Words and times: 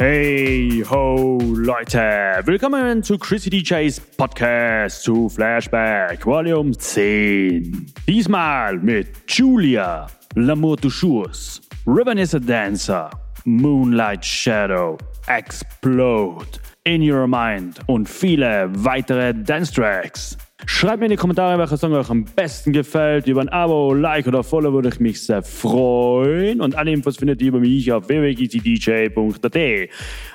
Hey 0.00 0.84
ho 0.88 1.40
Leute, 1.42 2.40
willkommen 2.44 3.02
zu 3.02 3.18
Chrissy 3.18 3.50
DJs 3.50 3.98
Podcast 4.16 5.02
zu 5.02 5.28
Flashback 5.28 6.24
Volume 6.24 6.70
10. 6.70 7.84
Diesmal 8.06 8.78
mit 8.78 9.08
Julia, 9.26 10.06
L'amour 10.36 10.76
du 10.76 10.88
Jours, 10.88 11.60
Ribbon 11.84 12.16
is 12.16 12.32
a 12.32 12.38
Dancer, 12.38 13.10
Moonlight 13.44 14.24
Shadow, 14.24 14.96
Explode, 15.26 16.60
In 16.84 17.02
Your 17.02 17.26
Mind 17.26 17.80
und 17.88 18.08
viele 18.08 18.70
weitere 18.72 19.34
Dance 19.34 19.72
Tracks. 19.72 20.38
Schreibt 20.66 20.98
mir 20.98 21.06
in 21.06 21.12
die 21.12 21.16
Kommentare, 21.16 21.56
welcher 21.56 21.76
Song 21.76 21.92
euch 21.92 22.10
am 22.10 22.24
besten 22.24 22.72
gefällt. 22.72 23.28
Über 23.28 23.42
ein 23.42 23.48
Abo, 23.48 23.94
Like 23.94 24.26
oder 24.26 24.42
Follow 24.42 24.72
würde 24.72 24.88
ich 24.88 24.98
mich 24.98 25.22
sehr 25.22 25.42
freuen. 25.42 26.60
Und 26.60 26.74
alle 26.74 26.90
Infos 26.90 27.16
findet 27.16 27.40
ihr 27.40 27.48
über 27.48 27.60
mich 27.60 27.92
auf 27.92 28.08
www.gtdj.at. 28.08 29.56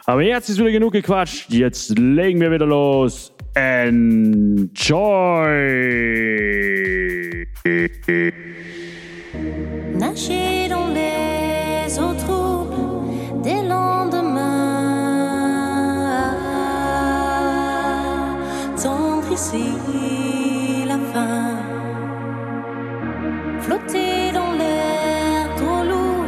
Aber 0.06 0.22
jetzt 0.22 0.50
ist 0.50 0.60
wieder 0.60 0.72
genug 0.72 0.94
gequatscht. 0.94 1.52
Jetzt 1.52 2.00
legen 2.00 2.40
wir 2.40 2.52
wieder 2.52 2.66
los. 2.66 3.34
Enjoy! 3.54 4.70
Nager 10.00 10.70
dans 19.44 20.13
Flotter 23.66 24.32
dans 24.34 24.52
l'air 24.52 25.56
trop 25.56 25.84
lourd 25.90 26.26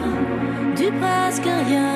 du 0.78 0.88
presque 1.00 1.50
rien. 1.67 1.95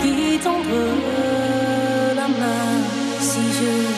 Qui 0.00 0.38
tendre 0.44 0.82
la 2.16 2.28
main 2.28 2.72
si 3.20 3.40
je 3.58 3.91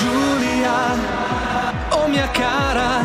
Giulia, 0.00 0.96
oh 1.90 2.08
mia 2.08 2.26
cara, 2.30 3.04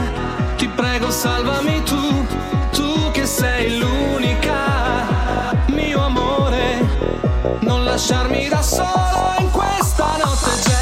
ti 0.56 0.66
prego 0.70 1.12
salvami 1.12 1.84
tu, 1.84 2.26
tu 2.72 3.12
che 3.12 3.26
sei 3.26 3.78
l'unica, 3.78 5.52
mio 5.68 6.06
amore, 6.06 6.88
non 7.60 7.84
lasciarmi 7.84 8.48
da 8.48 8.62
solo 8.62 9.36
in 9.40 9.52
questa 9.52 10.16
notte. 10.24 10.75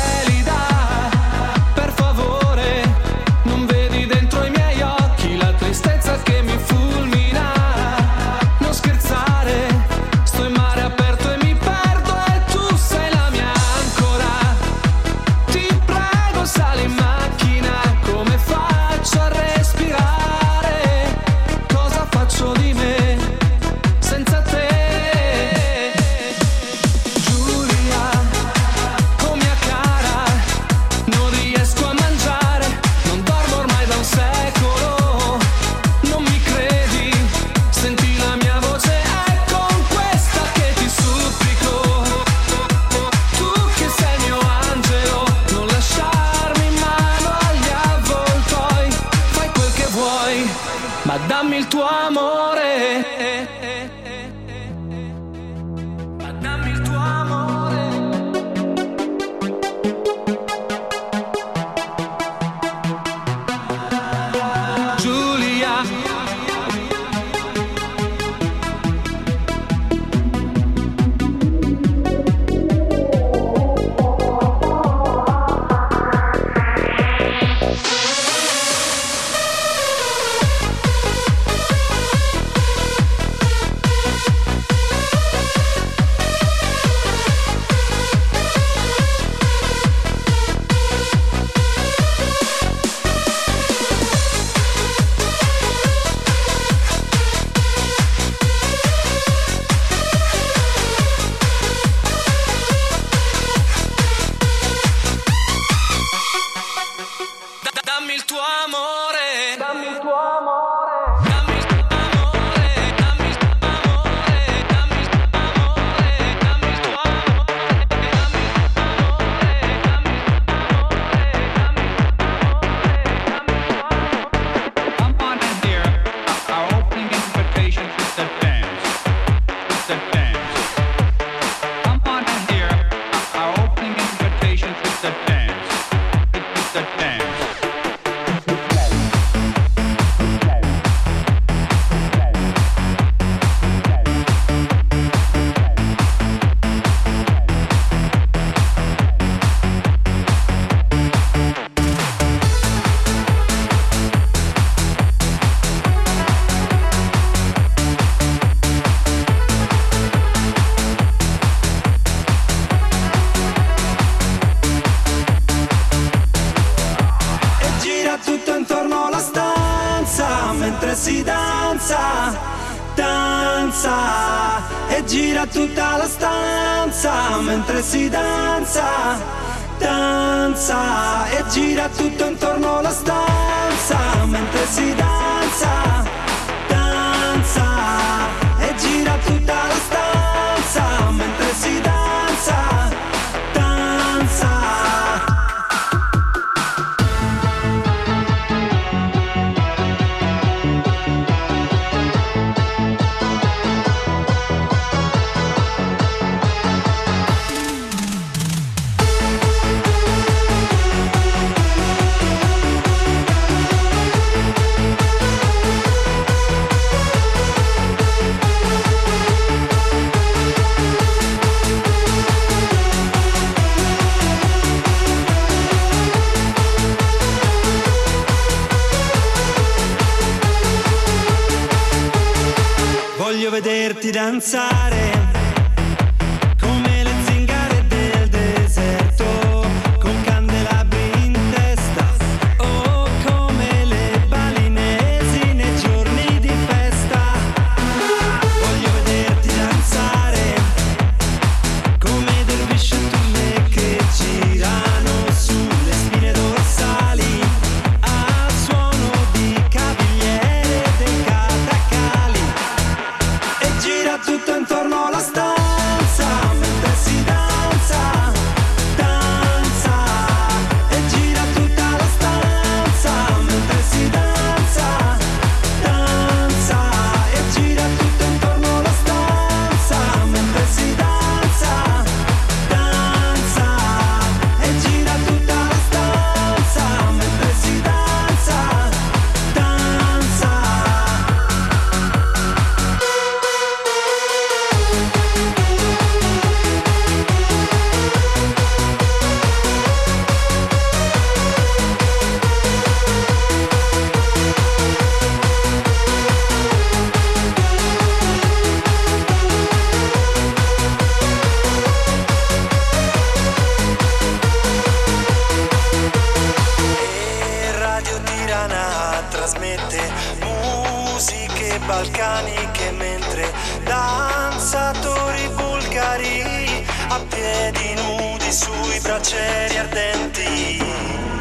balcaniche 321.85 322.91
mentre 322.91 323.51
danzatori 323.83 325.47
bulgari 325.55 326.85
a 327.09 327.19
piedi 327.27 327.93
nudi 327.95 328.51
sui 328.51 328.99
braccieri 329.01 329.77
ardenti. 329.77 331.32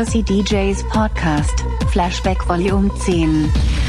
Chrissy 0.00 0.22
DJs 0.22 0.82
Podcast, 0.84 1.58
Flashback 1.92 2.42
Volume 2.46 2.88
10. 2.88 3.79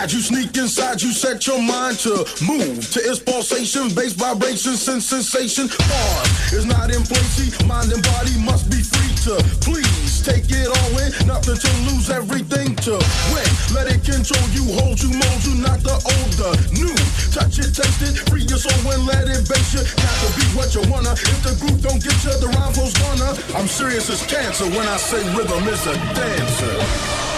inside, 0.00 0.12
you 0.16 0.20
sneak 0.20 0.56
inside, 0.56 1.02
you 1.02 1.12
set 1.12 1.46
your 1.46 1.60
mind 1.60 1.98
to 1.98 2.24
move 2.46 2.90
to 2.92 3.00
its 3.00 3.18
pulsation, 3.18 3.92
bass 3.94 4.12
vibration, 4.12 4.72
sense 4.72 5.04
sensation. 5.04 5.68
Pause 5.68 6.52
is 6.52 6.64
not 6.64 6.88
in 6.88 7.02
place, 7.04 7.52
mind 7.66 7.92
and 7.92 8.02
body 8.02 8.32
must 8.40 8.70
be 8.70 8.80
free 8.80 9.12
to 9.28 9.36
please 9.60 10.22
take 10.24 10.48
it 10.48 10.68
all 10.68 10.98
in, 11.04 11.12
nothing 11.26 11.56
to 11.56 11.70
lose, 11.92 12.08
everything 12.08 12.74
to 12.88 12.96
win. 13.32 13.50
Let 13.76 13.92
it 13.92 14.00
control 14.00 14.48
you, 14.56 14.64
hold 14.80 15.00
you, 15.02 15.12
mold 15.12 15.42
you, 15.44 15.60
not 15.60 15.80
the 15.84 15.92
old, 15.92 16.32
the 16.40 16.50
new. 16.72 16.96
Touch 17.36 17.60
it, 17.60 17.76
taste 17.76 18.00
it, 18.00 18.16
free 18.30 18.48
your 18.48 18.58
soul 18.58 18.92
and 18.92 19.04
let 19.04 19.28
it 19.28 19.44
base 19.48 19.74
you. 19.76 19.84
Got 19.84 20.16
to 20.24 20.28
be 20.32 20.44
what 20.56 20.72
you 20.72 20.82
wanna. 20.88 21.12
If 21.12 21.44
the 21.44 21.52
group 21.60 21.76
don't 21.84 22.00
get 22.00 22.16
you, 22.24 22.32
the 22.40 22.48
rhyme 22.48 22.72
gonna. 22.72 23.36
I'm 23.52 23.68
serious 23.68 24.08
as 24.08 24.24
cancer 24.24 24.64
when 24.64 24.88
I 24.88 24.96
say 24.96 25.20
rhythm 25.36 25.68
is 25.68 25.86
a 25.86 25.94
dancer. 26.16 27.29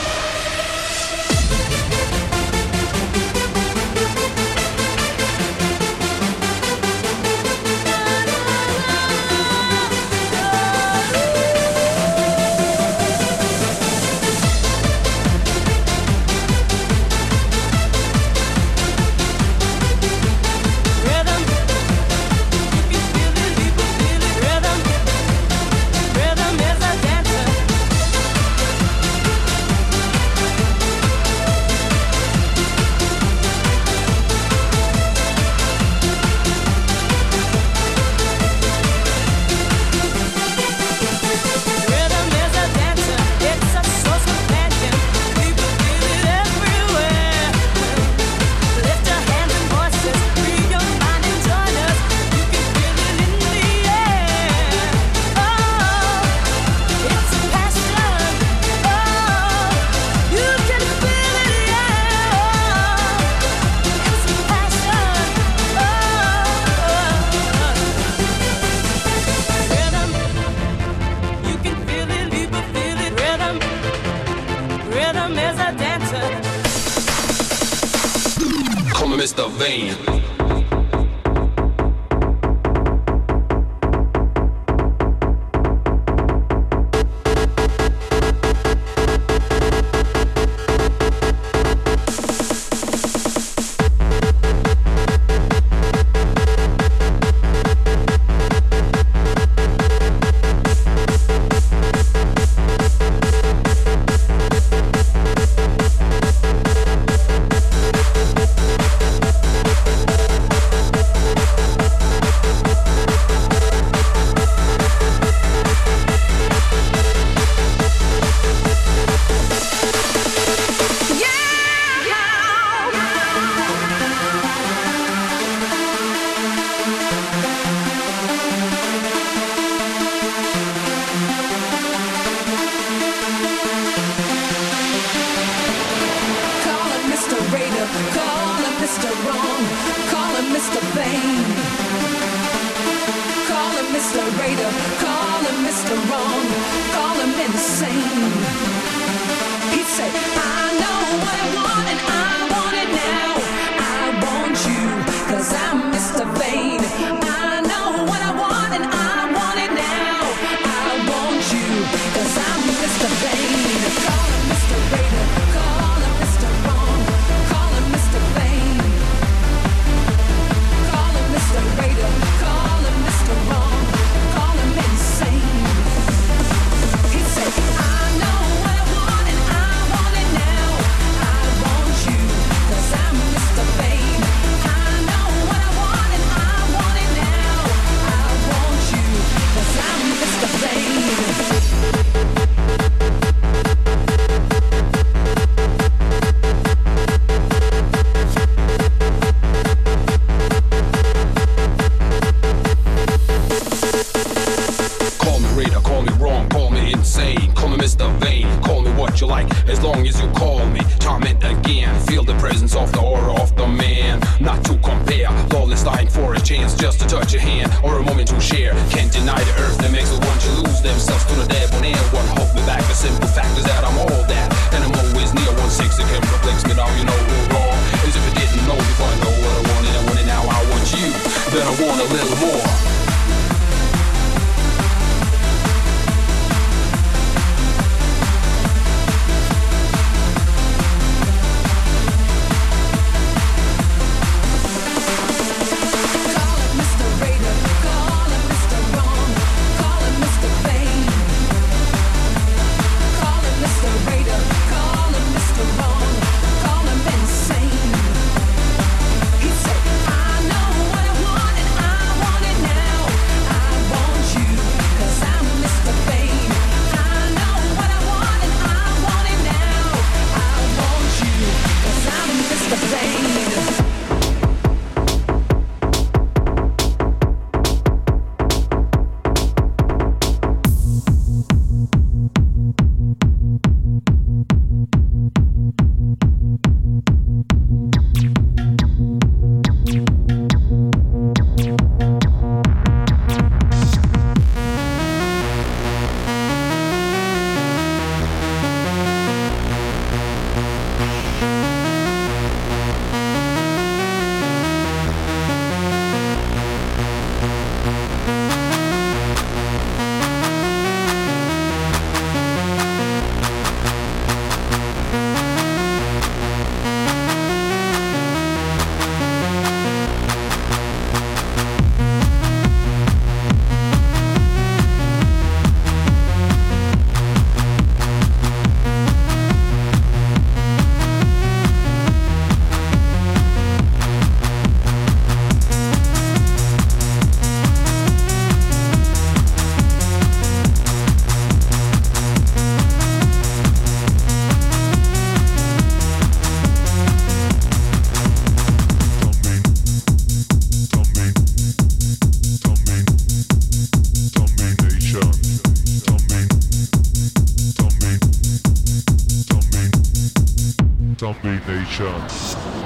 nature, 361.93 362.21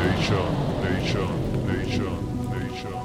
nature, 0.00 0.48
nature, 0.82 1.30
nature, 1.70 2.16
nature. 2.50 2.98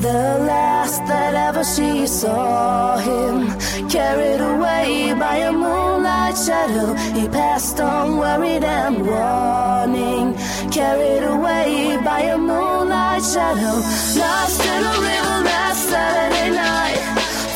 The 0.00 0.22
last 0.46 0.98
that 1.08 1.34
ever 1.34 1.64
she 1.64 2.06
saw 2.06 2.98
him, 2.98 3.48
carried 3.88 4.42
away 4.42 5.14
by 5.18 5.36
a 5.36 5.52
moonlight 5.52 6.36
shadow, 6.36 6.92
he 7.18 7.28
passed 7.28 7.80
on 7.80 8.18
worried 8.18 8.62
and 8.62 9.06
warning, 9.06 10.34
carried 10.70 11.24
away 11.24 11.98
by 12.04 12.20
a 12.20 12.36
moonlight 12.36 13.24
shadow, 13.24 13.76
lost 14.20 14.60
in 14.66 14.82
a 14.84 14.96
river 15.00 15.38
last 15.48 15.88
Saturday 15.88 16.50
night. 16.54 17.00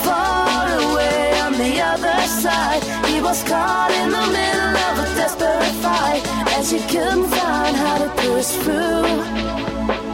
Fall 0.03 0.46
side. 2.27 2.83
He 3.07 3.21
was 3.21 3.43
caught 3.45 3.91
in 4.03 4.11
the 4.11 4.27
middle 4.37 4.77
of 4.89 4.95
a 5.05 5.07
desperate 5.17 5.75
fight, 5.83 6.23
and 6.55 6.67
she 6.67 6.79
couldn't 6.93 7.29
find 7.29 7.77
how 7.77 7.99
to 7.99 8.09
push 8.23 8.49
through. 8.63 10.06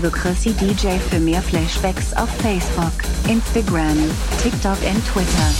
folge 0.00 0.10
Chrissy 0.10 0.52
DJ 0.54 0.98
für 1.08 1.20
mehr 1.20 1.40
Flashbacks 1.40 2.12
auf 2.14 2.28
Facebook, 2.42 2.92
Instagram, 3.28 3.96
TikTok 4.42 4.78
und 4.82 5.06
Twitter. 5.06 5.50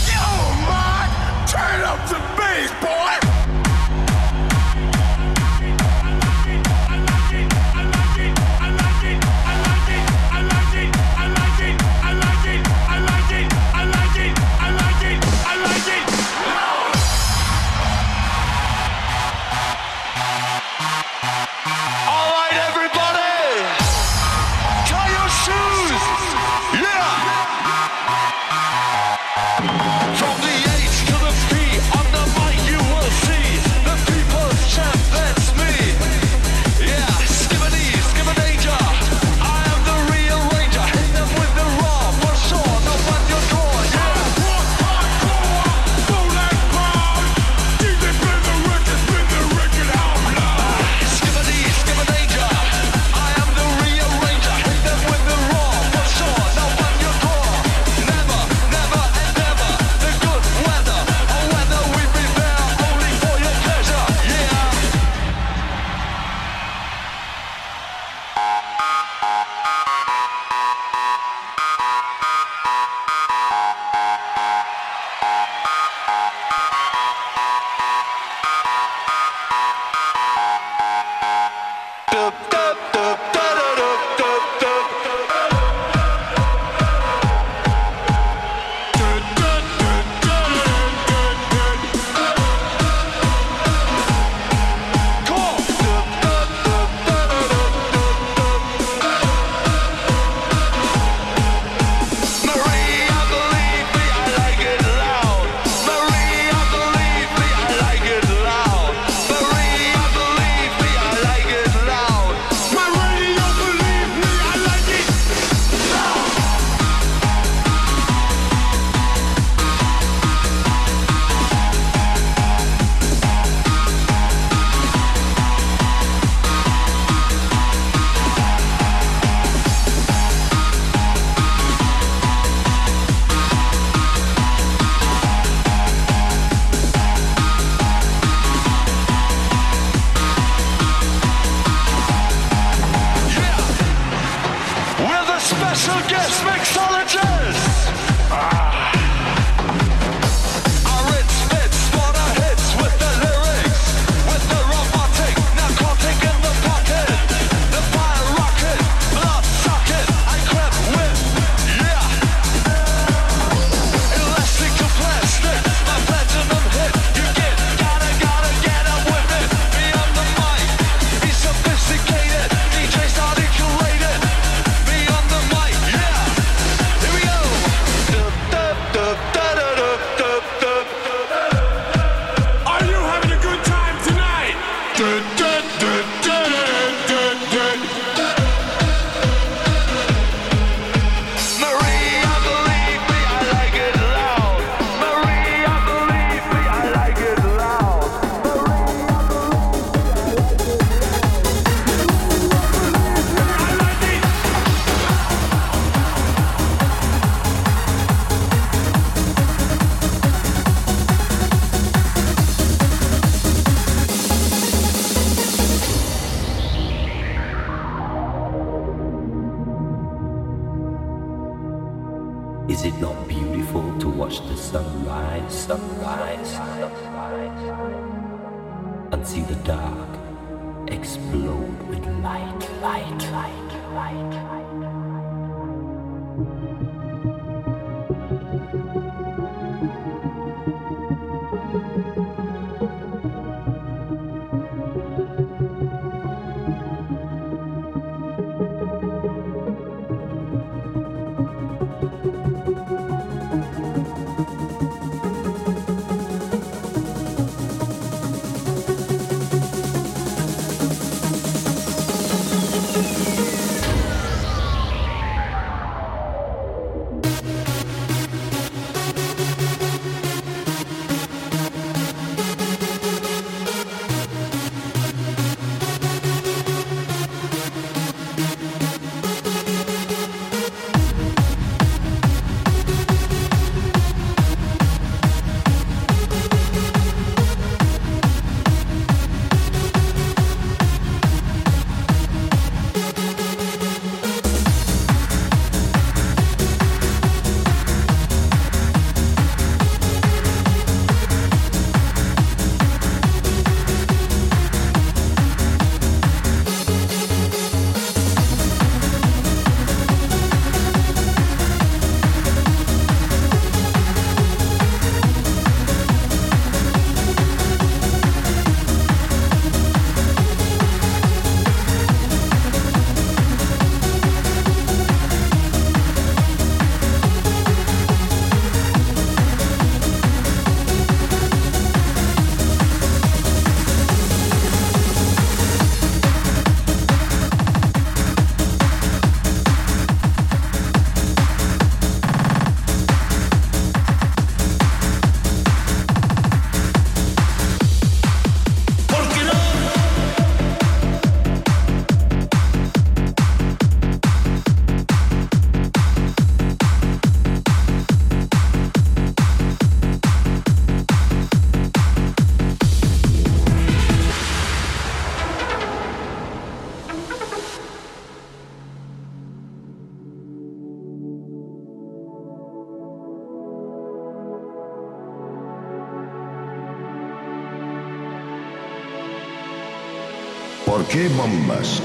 Qué 381.15 381.29
bombas? 381.29 382.01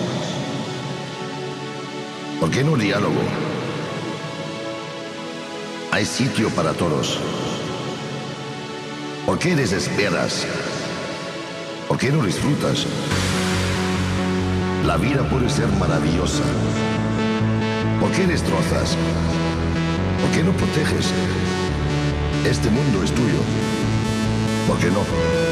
¿Por 2.39 2.49
qué 2.49 2.63
no 2.63 2.77
diálogo? 2.77 3.23
Hay 5.91 6.05
sitio 6.05 6.49
para 6.51 6.73
todos. 6.75 7.19
¿Por 9.27 9.37
qué 9.37 9.57
desesperas? 9.57 10.47
¿Por 11.89 11.99
qué 11.99 12.13
no 12.13 12.25
disfrutas? 12.25 12.87
La 14.87 14.97
vida 14.97 15.29
puede 15.29 15.51
ser 15.51 15.67
maravillosa. 15.81 16.45
¿Por 17.99 18.13
qué 18.13 18.29
destrozas? 18.29 18.97
¿Por 20.21 20.31
qué 20.31 20.45
no 20.45 20.53
proteges? 20.53 21.07
Este 22.45 22.71
mundo 22.71 23.03
es 23.03 23.11
tuyo. 23.11 23.43
¿Por 24.69 24.79
qué 24.79 24.87
no? 24.87 25.01
¿Por 25.01 25.07
qué 25.07 25.45
no? 25.45 25.50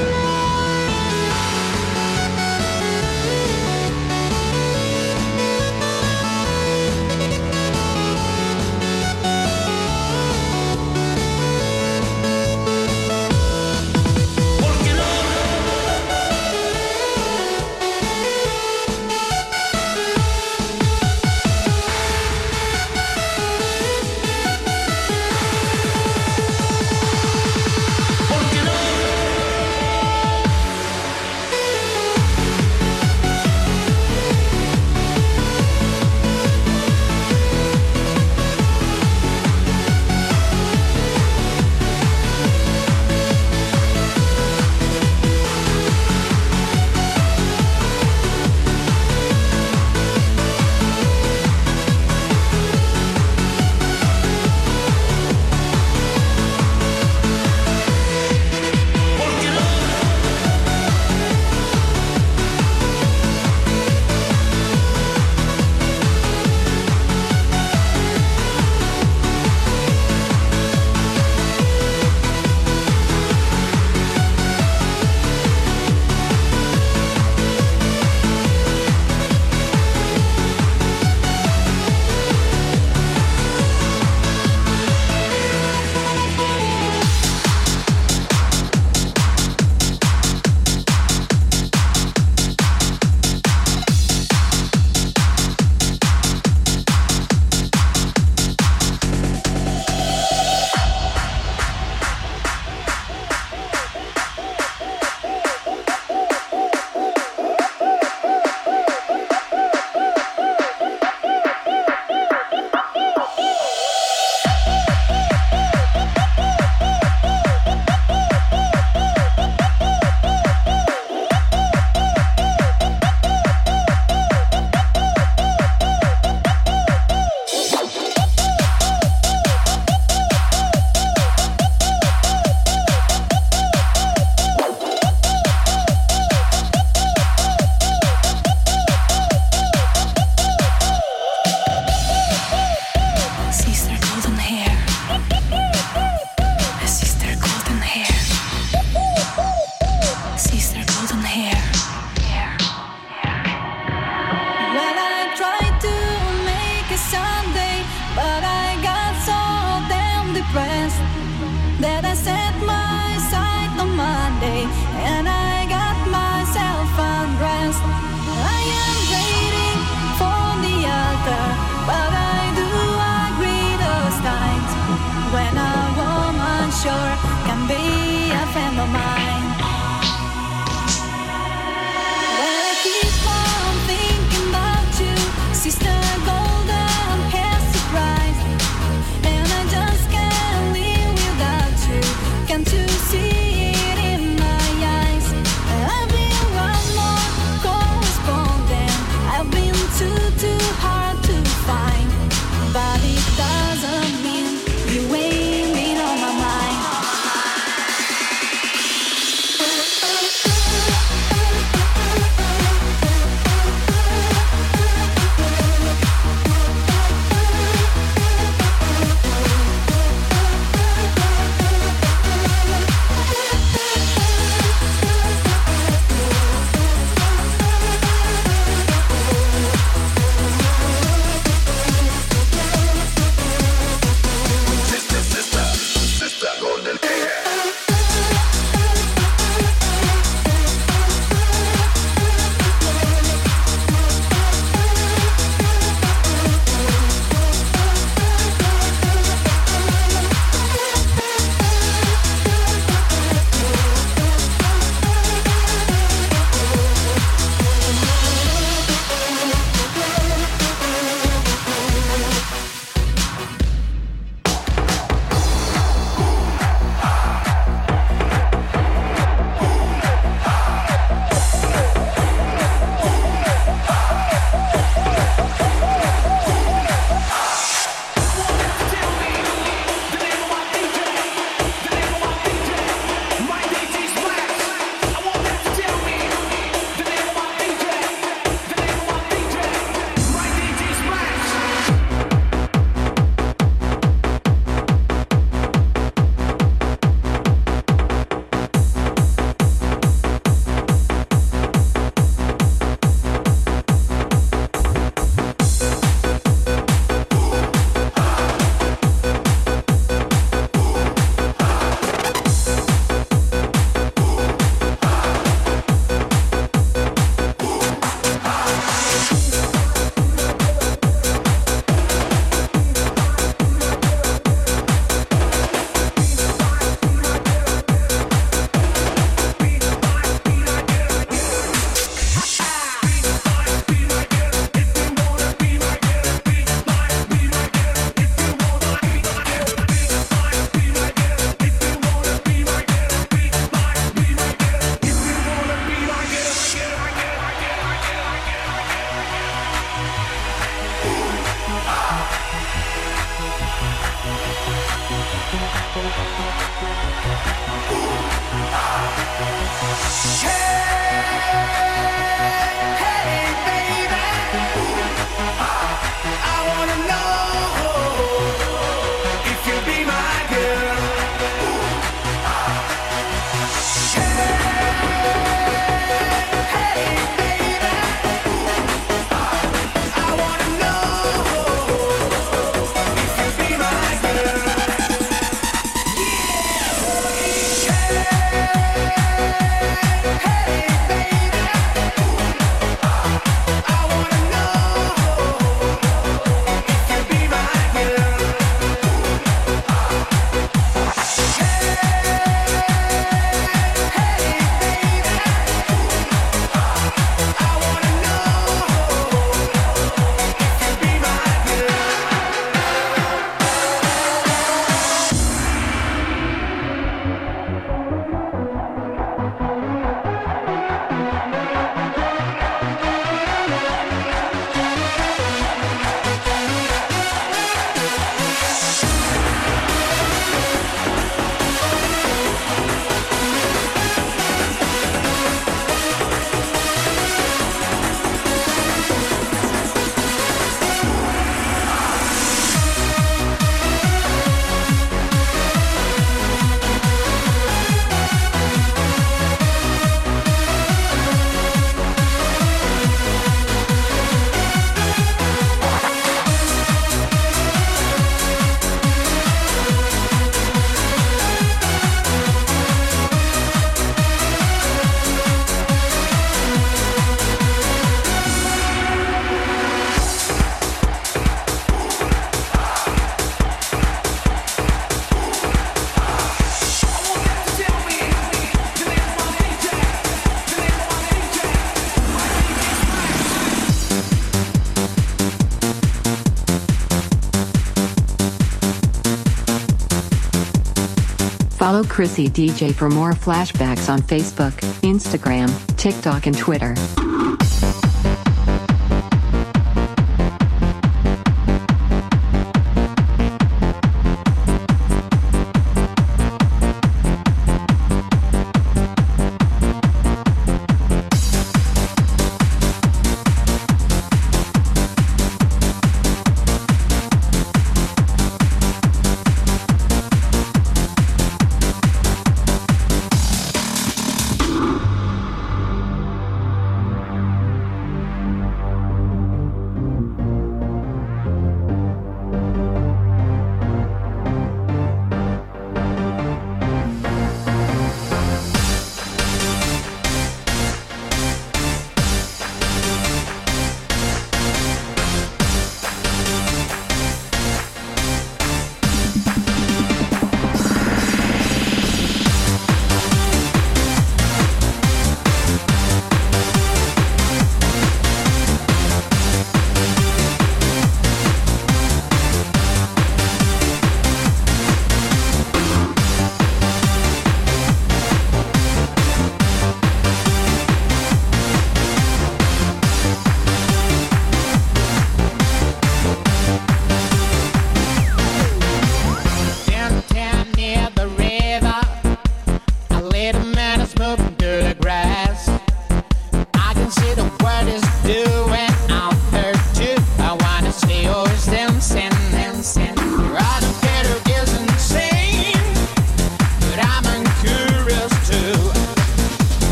Follow 491.99 492.09
Chrissy 492.09 492.49
DJ 492.49 492.95
for 492.95 493.11
more 493.11 493.33
flashbacks 493.33 494.09
on 494.09 494.23
Facebook, 494.23 494.71
Instagram, 495.03 495.69
TikTok 495.97 496.47
and 496.47 496.57
Twitter. 496.57 496.95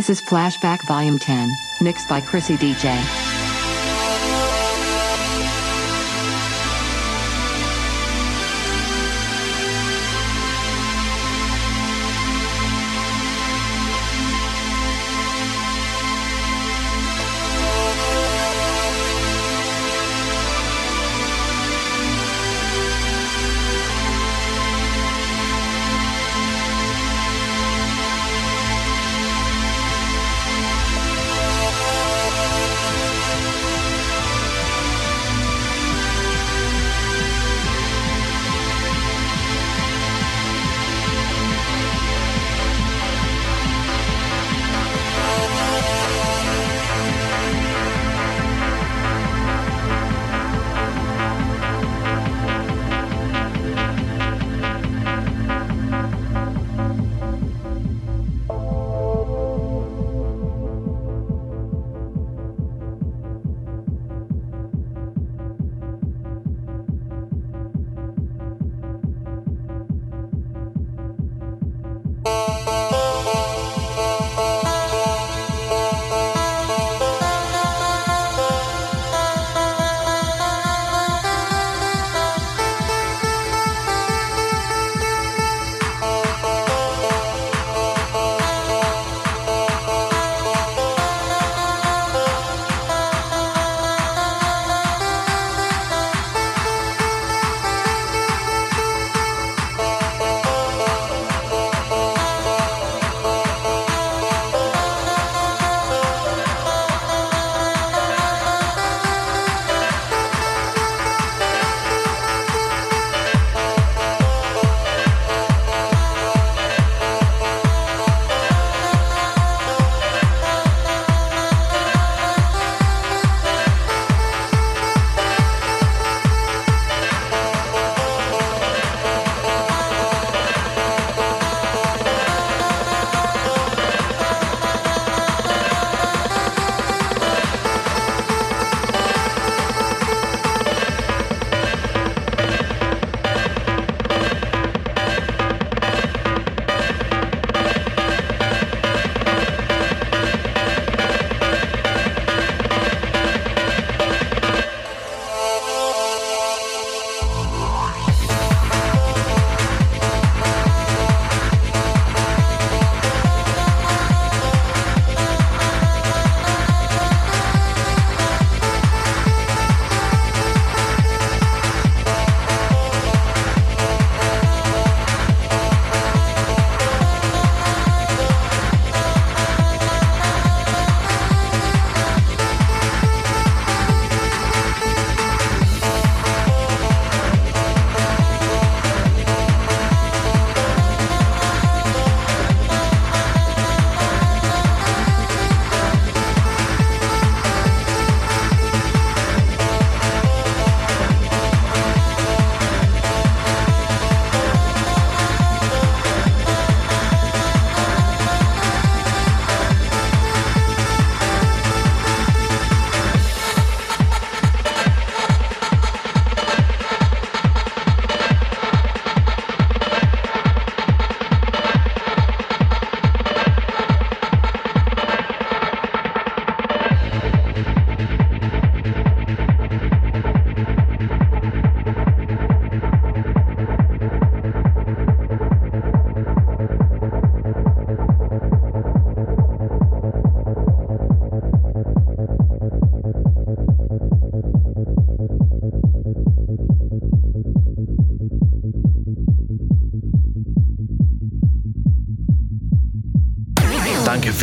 This 0.00 0.08
is 0.08 0.22
Flashback 0.22 0.80
Volume 0.80 1.18
10, 1.18 1.54
mixed 1.82 2.08
by 2.08 2.22
Chrissy 2.22 2.56
DJ. 2.56 3.29